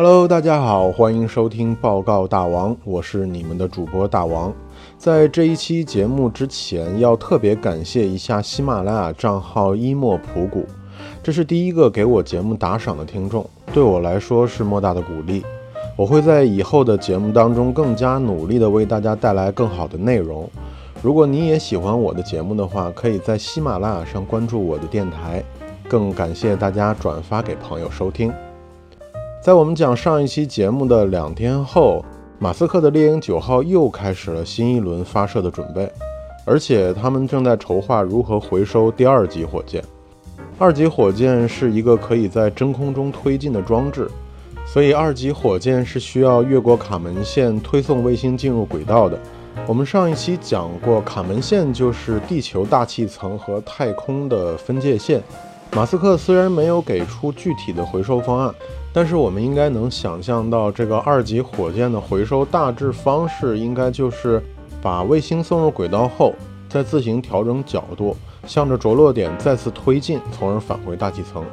[0.00, 4.54] Hello，大家好，欢迎收听报告大王，我是你们的主播大王。
[4.96, 10.64] 在这一期节目之前，要特别感谢一下喜马拉雅账号一莫普谷，
[11.20, 15.44] 这是第一个给我节目打赏的听众，对我来说是莫大的鼓励。
[15.96, 20.48] 我会在以后的节目当中更加努力的为大家带来更好的内容。
[21.02, 25.42] 如果你也喜欢我的节目的话，可以在喜马拉雅上关注我的电台。
[25.88, 28.32] 更感谢大家转发给朋友收听。
[29.48, 32.04] 在我们讲上一期节目的两天后，
[32.38, 35.90] 马斯克的猎鹰九号又开始了新一轮发射的准备，
[36.44, 39.82] 而且他们正在筹划如何回收第二级火箭。
[40.58, 44.06] 二级火箭是一个可以在真空中推进的装置，
[44.66, 49.18] 所以二级火箭是需要越过卡门线推送卫星进入轨道的。
[49.66, 55.22] 我们上一期讲过，卡门线就是地球大气层和太空的分界线。
[55.72, 58.54] 马斯克虽然没有给出具体的回收方案。
[58.90, 64.42] 但是我们应该能想象到，这个二级火箭的回收大致方式应该就是
[64.82, 66.34] 把卫星送入轨道后，
[66.68, 71.44] 再自行调整角度，向着着落点再次推进，从而返回大气层。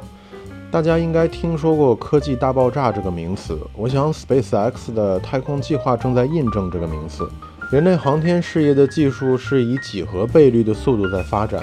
[0.72, 7.28] 大家应该听说过“科技大爆炸”这个名词，我想 SpaceX 的太空计划正在印证这个名词。
[7.70, 11.62] 人类航天事业的技术是以几何倍率的速度在发展，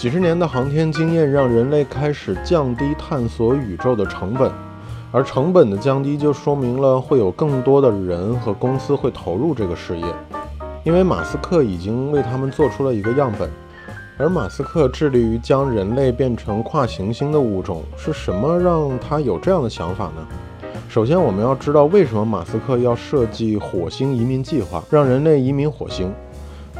[0.00, 4.50] 几十年的航天经验让人类开始降低探索宇宙的成本。
[5.12, 10.06] 而成本的降低，就说明了会有更多的人和公司会投入这个事业，
[10.84, 13.50] 因为马斯克已经为他们做出了一个样本。
[14.16, 20.26] 而马斯克致力于将人类变成跨行星的物种，是什么让他有这样的想法呢？
[20.88, 26.10] 首先，我们要知道为什么马斯克要设计火星移民计划，让人类移民火星，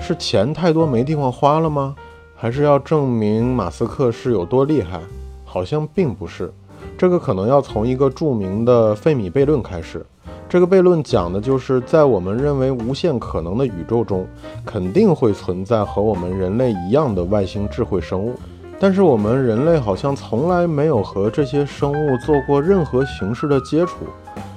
[0.01, 1.95] 是钱太多没地方花了吗？
[2.43, 4.99] 还是要证明马斯克是有多厉害？
[5.45, 6.51] 好像并不是。
[6.97, 10.07] 这个可能要从一个著名的费米悖论开始。
[10.49, 14.27] 这个悖论讲的就是在我们认为无限可能的宇宙中，
[14.65, 18.33] 肯定会存在和我们人类一样的外星智慧生物，
[18.79, 23.97] 但是我们人类好像从来没有和这些生物做过任何形式的接触，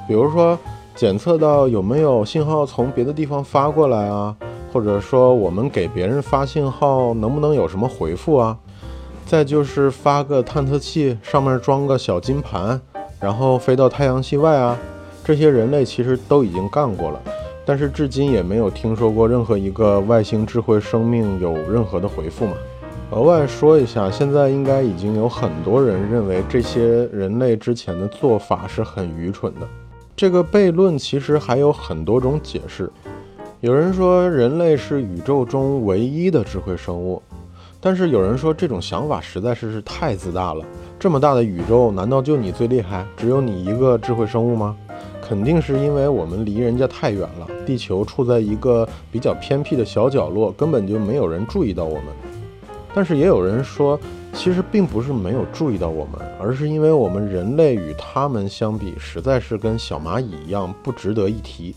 [0.07, 0.57] 比如说
[0.95, 4.33] 检测到有没有信号从别的地方发过来啊，
[4.73, 8.57] 或者说我们给别人发信号能不能有什么回复啊？
[9.23, 12.81] 再就是发个探测器，上面装个小金盘，
[13.19, 14.75] 然后飞到太阳系外啊。
[15.23, 17.21] 这些人类其实都已经干过了，
[17.63, 22.53] 但是至今也没有听说过任何一个外星智慧生命有任何的回复嘛。
[23.11, 29.67] 额外说一下，现在应该已经有很多人认为这些人类之前的做法是很愚蠢的。
[30.15, 32.91] 这个悖论其实还有很多种解释。
[33.63, 37.23] 有人说人类是宇宙中唯一的智慧生物。
[37.79, 40.65] 但是有人说这种想法实在是是太自大了。
[40.99, 43.05] 这么大的宇宙，难道就你最厉害？
[43.15, 44.75] 只有你一个智慧生物吗？
[45.21, 52.03] 肯定是因为我们离人家太远了，地球处在一个比较偏僻的小角落，根本就没有人注意到我们。
[52.93, 53.97] 但是也有人说，
[54.33, 61.73] 其实并不是没有注意到我们，而是因为我们人类与他们相比，实在是跟小蚂蚁一样，不值得一提。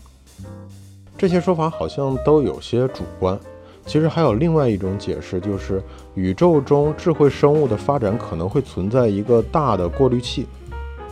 [1.17, 3.37] 这些说法好像都有些主观。
[3.85, 5.81] 其实还有另外一种解释，就是
[6.13, 10.45] 宇宙中智慧生物的发展可能会存在一个大的过滤器，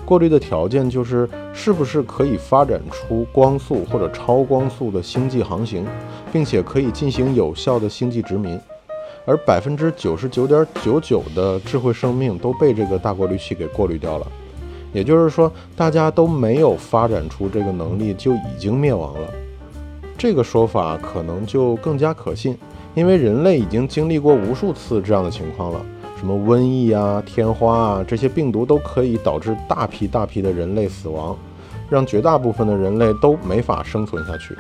[0.03, 5.85] 过滤的条件就是是不是可以发展出光速或者超光速的星际航行，
[6.33, 8.59] 并且可以进行有效的星际殖民，
[9.25, 14.27] 而百分之九十九点九九的智慧生命都被这个大过滤器给过滤掉了，
[14.91, 19.29] 也就是说，大家都没有发展出这个能力就已经灭亡了。
[20.17, 22.57] 这个说法可能就更加可信，
[22.93, 25.85] 因为人类已经经历过无数次这样的情况了，
[26.17, 31.37] 什么瘟疫啊、天花啊，这些病毒都可以导致大批大批的人类死亡，
[31.89, 34.57] 让绝大部分的人类都没法生存下去。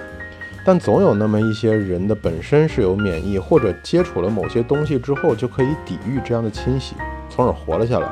[0.65, 6.95] 但总有那么一些人的本身是有免疫，或者接触了某些东西之后就可以抵御这样的侵袭，
[7.29, 8.11] 从而活了下来。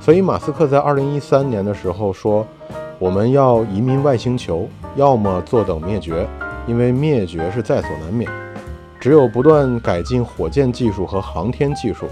[0.00, 2.46] 所以马斯克在二零一三年的时候说
[2.98, 6.26] ：“我们要移民外星球，要么坐等灭绝。”
[6.66, 8.30] 因为灭绝是在所难免，
[8.98, 12.06] 只有不断改进火箭技术和航天技术，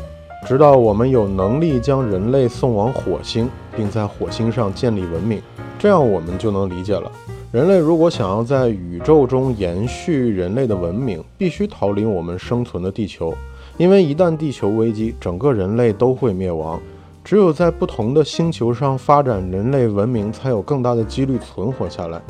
[0.46, 5.40] 直到我们有能力将人类送往火星，并在火星上建立文明，
[5.78, 7.10] 这样我们就能理解了。
[7.50, 13.32] 人类如果想要在宇宙中延续人类的文明，必须逃离我们生存的地球，
[13.76, 16.80] 因为一旦地球危机，整个人类都会灭亡。
[17.22, 22.20] 只有在不同的星球上发展人类文明，才有更大的几率存活下来。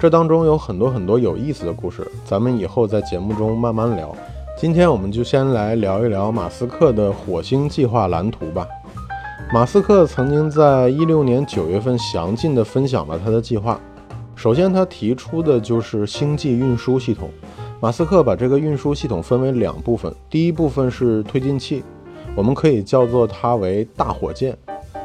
[0.00, 4.16] 这当中有很多很多有意思的故事，咱们以后在节目中慢慢聊。
[4.56, 8.66] 今天我们就先来聊一聊马斯克的火星计划蓝图吧。
[9.52, 13.78] 马斯克曾经在一六年九月份详尽地分享了他的计划。
[14.34, 17.28] 首先，他提出的就是星际运输系统。
[17.78, 21.84] 马斯克把这个运输系统分为两部分，第一部分是推进器，
[22.34, 24.56] 我们可以叫做它为大火箭，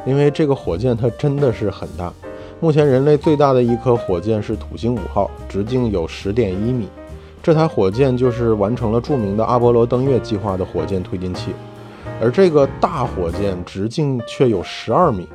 [0.06, 2.10] 因为这个火箭它真的是很大。
[2.58, 6.88] 目前人类最大的一颗火箭是土星五号，直径有十点一米。
[7.42, 11.52] 这台火箭就是完成了著名的阿波罗登月计划的火箭推进器，
[12.18, 15.28] 而这个大火箭直径却有十二米。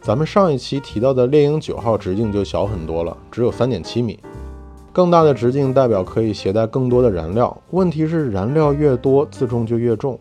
[0.00, 4.18] 咱们上一期提到的猎鹰九号直径就小很多了，只有三点七米。
[4.92, 10.18] 更大的直径代表可以携带更多的燃料，问题是燃料越多，自重就越重，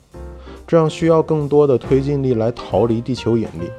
[0.66, 3.70] 这样需要更多的推进力来逃离地球引力。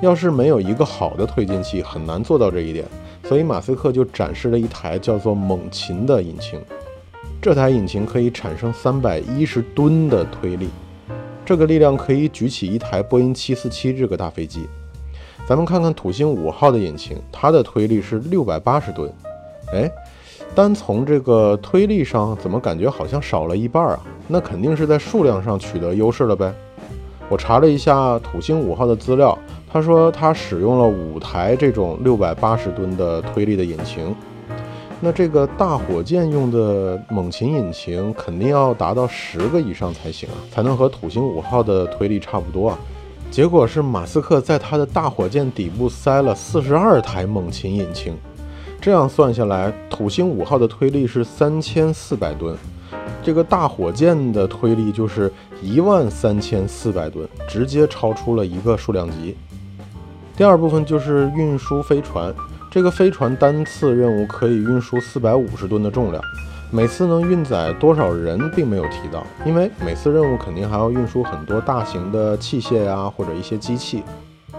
[0.00, 2.84] 要是没有一个好的推进器，很难做到这一点。
[3.24, 6.58] 所以马斯克就展示了一台叫做猛禽的引擎。
[7.40, 10.68] 这台引擎可以产生三百一十吨的推力，
[11.44, 14.66] 这个力量可以举起一台波音七四七这个大飞机。
[15.46, 19.12] 咱们看看土星五号的引擎，它的推力是六百八十吨。
[19.72, 19.90] 哎，
[20.54, 24.00] 单从这个推力上，怎么感觉好像少了一半啊？
[24.26, 26.52] 那肯定是在数量上取得优势了呗。
[27.28, 29.38] 我查了一下土星五号的资料，
[29.72, 34.14] 他说他使用了五台这种六百八十吨的推力的引擎。
[35.00, 42.78] 那这个大火箭用的猛禽引擎肯定要达到十个以上才行啊，才能和土星五号的推力差不多啊。
[43.30, 48.14] 结果是马斯克在他的大火箭底部塞了四十二台猛禽引擎，
[48.80, 52.54] 这样算下来，土星五号的推力是三千四百吨，
[53.22, 55.32] 这个大火箭的推力就是
[55.62, 59.34] 一万三千四百吨，直接超出了一个数量级。
[60.40, 62.34] 第二部分就是运输飞船。
[62.70, 66.24] 这个飞船单次任务可以运输四百五十吨的重量，
[66.70, 74.02] 每次能运载多少人并没有提到，因为每次任务肯定还要运输很多大型的器械呀或者一些机器。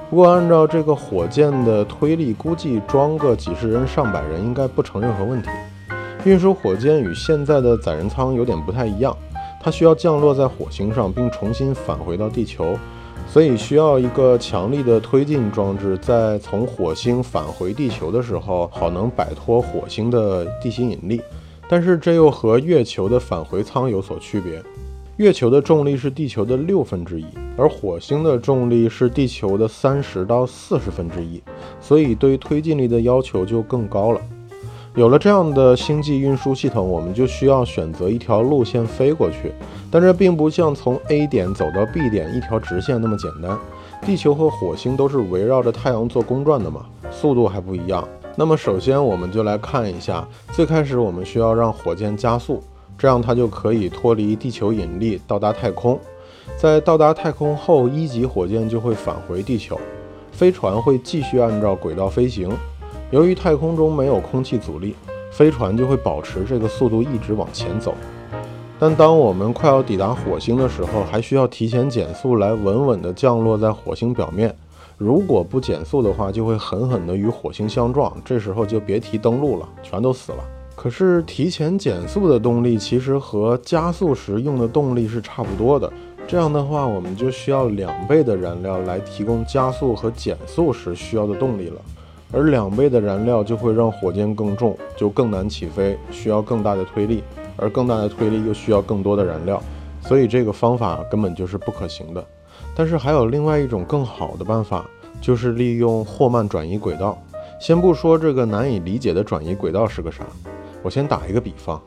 [0.08, 5.50] 不过按照这个火箭的推力，估计装个几十人上百人应该不成任何问题。
[6.26, 9.18] 运输火箭与现在的载人舱有点不太一样，
[9.60, 12.78] 它需要降落在火星上并重新返回到地球。
[13.28, 21.22] 所以需要一个强力的推进装置，在从火星返回地球的时候，好能摆脱火星的地心引力。
[21.70, 24.62] 但是这又和月球的返回舱有所区别。
[25.16, 27.26] 月球的重力是地球的六分之一，
[27.56, 31.42] 而火星的重力是地球的三十到四十分之一，
[31.80, 34.20] 所以对推进力的要求就更高了。
[34.96, 39.54] 有了这样的星际运输系统，我们就需要选择一条路线飞过去。
[39.90, 43.58] 但这并不像从 A 点走到 B 点一条直线那么简单。
[44.02, 48.06] 地球和火星都是围绕着太阳做公转的嘛，速度还不一样。
[48.36, 52.62] 那么首先我们就来看一下，最开始我们需要让火箭加速，
[52.98, 55.98] 这样它就可以脱离地球引力到达太空。
[56.58, 59.80] 在到达太空后，一级火箭就会返回地球，
[60.34, 62.50] 飞船会继续按照轨道飞行。
[63.12, 64.96] 由于太空中没有空气阻力，
[65.32, 67.94] 飞船就会保持这个速度一直往前走。
[68.80, 74.56] 但当我们快要抵达火星的时候，还需要提前减速来稳稳地降落在火星表面。
[74.98, 80.44] 如果不减速的话，就会狠狠地与火星相撞，这时候就别提登陆了，全都死了。
[80.74, 85.92] 可是提前减速的动力其实和加速时用的动力是差不多的，
[86.26, 91.82] 这样的话我们就需要两倍的燃料来提供加速和减速时需要的动力了。
[92.32, 97.24] 而两倍的燃料就会让火箭更重，就更难起飞，需要更大的推力，
[97.58, 99.62] 而更大的推力又需要更多的燃料，
[100.02, 102.26] 所以这个方法根本就是不可行的。
[102.74, 104.86] 但是还有另外一种更好的办法，
[105.20, 107.22] 就是利用霍曼转移轨道。
[107.60, 110.24] 先不说这个难以理解的转移轨道是个啥，
[110.82, 111.80] 我先打一个比方，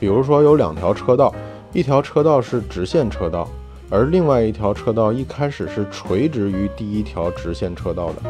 [0.00, 1.32] 比如说有两条车道，
[1.72, 3.46] 一条车道是直线车道，
[3.90, 8.22] 而另外一条车道一开始是垂直于第一条直线车道的。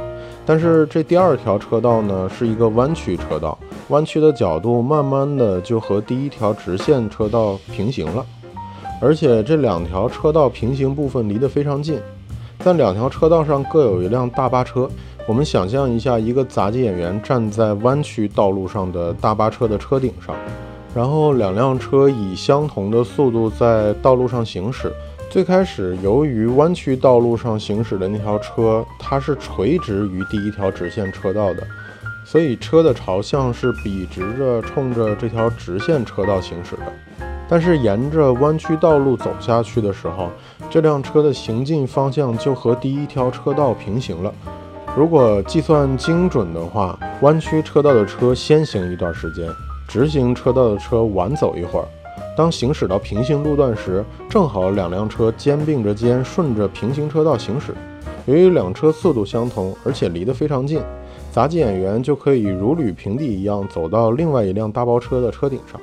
[0.44, 3.56] 但是这第二条车道呢，是一个弯曲车道，
[3.88, 8.26] 弯曲的角度慢慢的就和第一条直线车道平行了，
[9.00, 12.00] 而且这两条车道平行部分离得非常近，
[12.58, 14.90] 在两条车道上各有一辆大巴车。
[15.28, 20.34] 我们想象一下，一个杂技演员站在弯曲道路上的大巴车的车顶上，
[20.92, 24.92] 然后两辆车以相同的速度在道路上行驶。
[25.32, 31.66] 最开始，由于弯曲道路上行驶的那条车，它是垂直于第一条直线车道的，
[32.22, 36.82] 所以车的朝向是笔直着冲着这条直线车道行驶的。
[37.48, 40.28] 但是沿着弯曲道路走下去的时候，
[40.68, 44.30] 这辆车的行进方向就和第一条车道平行了。
[44.94, 49.48] 如果计算精准的话，弯曲车道的车先行一段时间，
[49.88, 51.88] 直行车道的车晚走一会儿。
[52.36, 57.74] 当行驶到平行路段时，正好两辆车肩并着肩，顺着平行车道行驶。
[58.24, 60.80] 由于两车速度相同，而且离得非常近，
[61.30, 65.80] 杂技演员就可以如履平地一样走到另外一辆大包车的车顶上。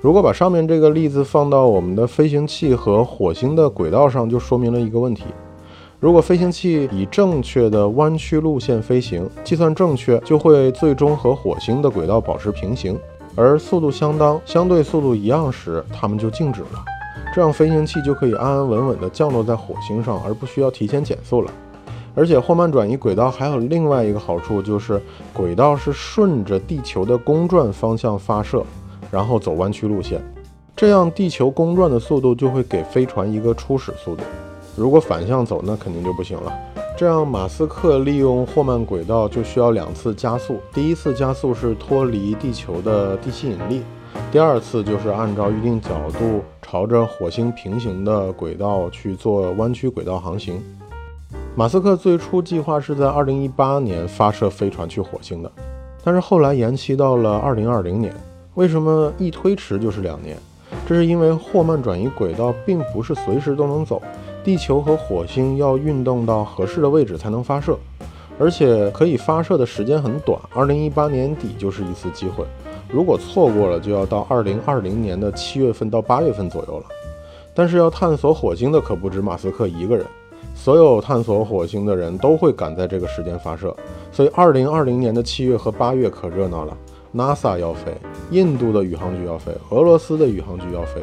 [0.00, 5.24] 如果把上面这个例子放到我们的飞行器和火星的轨道上，就说明了一个问题：
[5.98, 12.94] 如果飞行器以正确的弯曲路线飞行，计算正确，就会最终和火星的轨道保持平行；
[13.36, 16.84] 而速度相当、相对速度一样时，它们就静止了。
[17.34, 21.50] 这样飞行器就可以安安稳稳地降落在火星上，而不需要提前减速了。
[22.12, 25.00] 而且霍曼转移轨道还有另外一个好处，就是
[25.32, 28.64] 轨道是顺着地球的公转方向发射，
[29.12, 30.20] 然后走弯曲路线，
[30.74, 34.24] 这样地球公转的速度就会给飞船一个初始速度。
[34.74, 36.52] 如果反向走，那肯定就不行了。
[37.00, 43.82] 这样马斯克利用霍曼轨道就需要两次加速，第一次加速是脱离地球的地吸引力。
[44.30, 50.62] 第二次就是按照预定角度，朝着火星平行的轨道去做弯曲轨道航行。
[51.56, 55.50] 马斯克最初计划是在2018年发射飞船去火星的，
[56.04, 58.14] 但是后来延期到了2020年。
[58.56, 60.36] 为什么一推迟就是两年？
[60.86, 64.02] 这是因为霍曼转移轨道并不是随时都能走，
[64.42, 67.78] 地球和火星要运动到合适的位置才能发射，
[68.38, 72.44] 而且可以发射的时间很短，2018年底就是一次机会。
[72.88, 76.86] 如果错过了，就要到二零二零年的七月份到八月份左右了。
[77.54, 80.06] 但是要探索火星的可不止马斯克一个人，
[80.54, 83.76] 所有探索火星的人都会赶在这个时间发射。
[84.10, 86.76] 所以二零二零年的七月和八月可热闹了
[87.14, 87.92] ，NASA 要飞，
[88.30, 91.00] 印度的宇航局要飞，俄罗斯的宇航局要飞，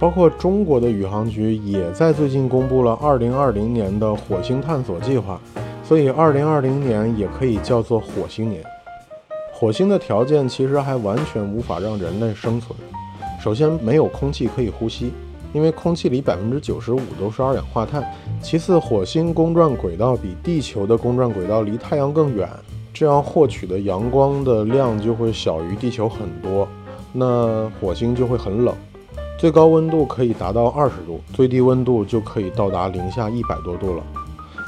[0.00, 5.38] 包括中国的宇航局也在最近公布了二零二零年的火星探索计划。
[5.84, 8.62] 所以二零二零年也可以叫做火星年。
[9.52, 12.78] 火星的条件其实还完全无法让人类生存。
[13.42, 15.12] 首先，没有空气可以呼吸，
[15.52, 18.02] 因为空气里百分之九十五都是二氧化碳。
[18.40, 22.48] 其次，火星公转轨道比地球的公转轨道离太阳更远，
[22.94, 26.66] 这样获取的阳光的量就会小于地球很多。
[27.12, 28.74] 那火星就会很冷，
[29.40, 34.02] 最高温度可以达到二十度，最低温度就可以到达零下一百多度了。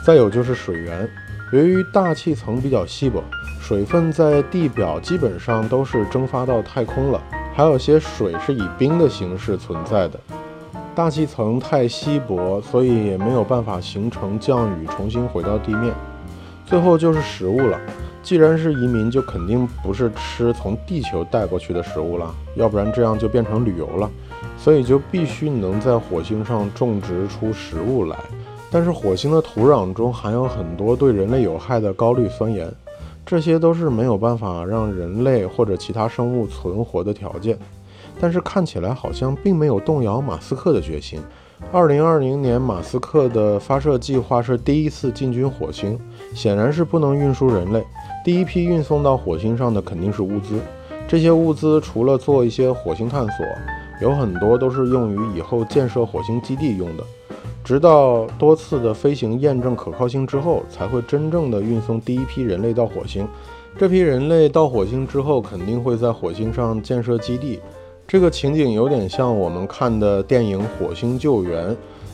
[0.02, 1.06] 再有就是水源，
[1.52, 3.22] 由于大气层比较稀薄。
[3.60, 7.20] 水分在地表基本上都是蒸发到太空了，
[7.54, 10.18] 还有些水是以冰的形式存在的。
[10.94, 15.92] 大气层太稀薄，所以也没有办法形成降雨，重新回到地面。
[16.64, 17.78] 最后就是食物了，
[18.22, 24.10] 既然是移民，就肯定不是吃从地球带过去的食物了，要不然这样就变成旅游了。
[24.62, 28.16] 所以就必须能在火星上种植出食物来。
[28.70, 32.72] 但是火星的土壤中含有很多对人类有害的高氯酸盐。
[33.24, 37.56] 这些都是没有办法让人类或者其他生物存活的条件，
[38.20, 41.20] 但是看起来好像并没有动摇马斯克的决心。
[41.70, 45.96] 二零二零年，马斯克的发射计划是第一次进军火星，
[46.34, 47.84] 显然是不能运输人类。
[48.24, 50.58] 第一批运送到火星上的肯定是物资，
[51.06, 53.46] 这些物资除了做一些火星探索，
[54.02, 57.04] 有很多都是用于以后建设火星基地用的。
[57.62, 63.26] 直到多次的飞行验证可靠性之后，才会真正的运送第一批人类到火星。
[63.78, 67.60] 这批人类到火星之后，肯定会在火星上建设基地。
[68.06, 71.70] 这个情景有点像我们看的电影《火星救援》。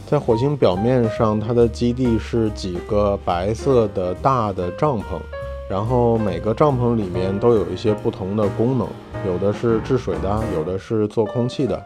[0.07, 5.19] 在火星表面上，它的基地是几个白色的大的帐篷，
[5.69, 8.89] 然后每个帐篷里面都有一些不同的功能，
[9.27, 11.81] 有的是治水的，有的是做空气的。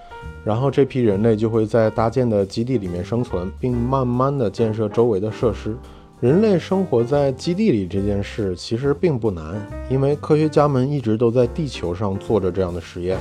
[0.44, 5.76] 然后这批人类就会在搭建的基地里面生存，并慢慢的建设周围的设施。
[6.20, 9.60] 人类生活在基地里这件事其实并不难，
[9.90, 13.18] 因为科学家们一直都在地球上做着这样的实验。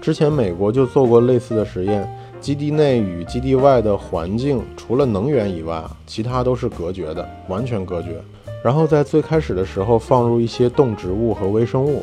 [0.00, 2.08] 之前美国就做过类似的实验，
[2.40, 8.20] 基地内与基地外的环境除了能源以外，其他都是隔绝的，完全隔绝。
[8.64, 12.02] 然后在最开始的时候放入一些动植物和微生物，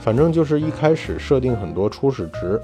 [0.00, 2.58] 反正就是一开始设定很多初始值。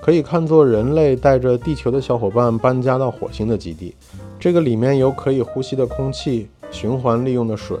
[0.00, 3.96] 可以看作人类带着地球的小伙伴搬家到火星的基地，
[4.38, 7.76] 这个里面有可以呼吸的空气、循环利用的水、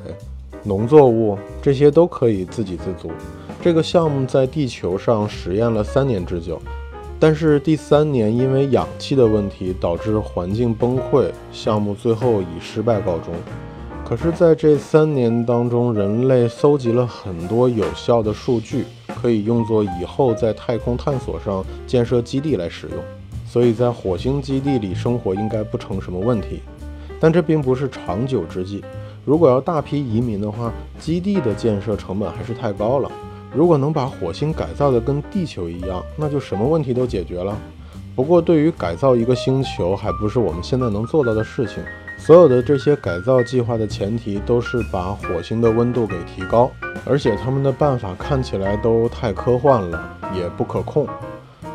[0.64, 3.08] 农作物，这些都可以自给自足。
[3.62, 6.60] 这个项目在地球上实验了三年之久，
[7.20, 13.32] 但是第三年因为氧气的问题导致环境崩溃，项目最后以失败告终。
[14.08, 18.86] 可是，在这三年当中，人类搜集了很多有效的数据。
[19.20, 22.98] 可以用作以后在太空探索上建设基地来使用，
[23.46, 26.62] 所以在火星基地里生活应该不成什么问题。
[27.20, 28.82] 但这并不是长久之计。
[29.26, 33.10] 如果要大批移民的话，基地的建设成本还是太高了。
[33.52, 37.54] 如果能把火星改造的跟地球一样，那就什么问题都解决了。
[38.16, 41.82] 不过，对于改造一个星球，还不是我们现在能做到的事情。
[42.18, 46.70] 所有的这些改造计划的前提都是把火星的温度给提高，
[47.06, 51.06] 而且他们的办法看起来都太科幻了，也不可控。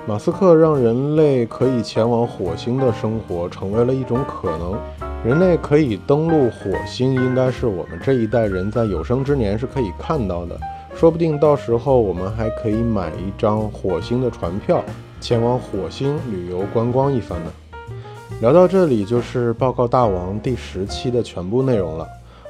[0.05, 4.77] 马斯克让人类可以前往火星的生活成为了一种可能，
[5.25, 10.59] 人类可以登陆火星，应该是我们这一代人在有生之年是可以看到的。
[10.93, 14.83] 说不定到时候我们还可以买一张火星的船票，
[15.19, 17.51] 前往火星旅游观光一番呢。
[18.41, 22.07] 聊到这里，就是报告大王第十期的全部内容了。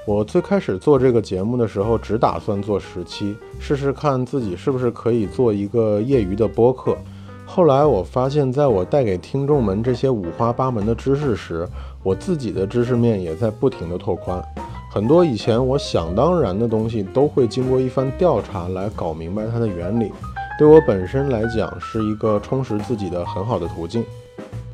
[0.08, 6.98] 我最开始做这个节目的时候，只打算做十期，试试看自己是不是可以做一个业余的播客。
[7.46, 11.68] 后来我发现，在我带给听众们这些五花八门的知识时，
[12.02, 14.44] 我自己的知识面也在不停地拓宽。
[14.92, 20.12] 很多以前我想当然的东西，都会经过一番调查来搞明白它的原理。
[20.58, 24.04] 对我本身来讲，是一个充实自己的很好的途径。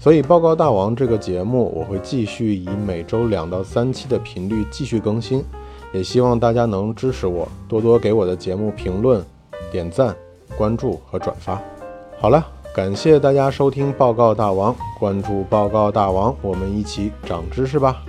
[0.01, 5.43] 所以，报告大王这个节目，我会继续以每周两到三期的频率继续更新，
[5.91, 9.21] 也希望大家能支持我，多多给我的节目评论、
[9.73, 10.15] 点赞、
[10.57, 11.61] 关注和转发。
[12.17, 18.01] 好了，感谢大家收听报告大王，关注报告大王，我们一起长知识吧。